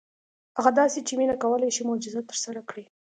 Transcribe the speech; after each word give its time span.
هغه 0.57 0.71
داسې 0.79 0.99
چې 1.07 1.13
مينه 1.19 1.35
کولی 1.43 1.69
شي 1.75 1.81
معجزه 1.87 2.21
ترسره 2.29 2.61
کړي. 2.69 2.83